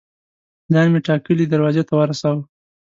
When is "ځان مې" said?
0.73-0.99